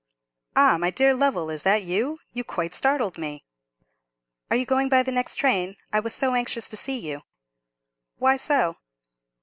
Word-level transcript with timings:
"Ah! 0.55 0.79
my 0.79 0.89
dear 0.89 1.13
Lovell, 1.13 1.51
is 1.51 1.61
that 1.61 1.83
you? 1.83 2.17
You 2.33 2.43
quite 2.43 2.73
startled 2.73 3.19
me." 3.19 3.43
"Are 4.49 4.57
you 4.57 4.65
going 4.65 4.89
by 4.89 5.03
the 5.03 5.11
next 5.11 5.35
train? 5.35 5.77
I 5.93 5.99
was 5.99 6.15
so 6.15 6.33
anxious 6.33 6.67
to 6.69 6.75
see 6.75 6.97
you." 6.97 7.21
"Why 8.17 8.35
so?" 8.37 8.77